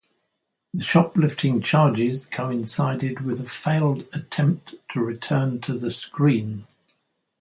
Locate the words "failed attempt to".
3.47-4.99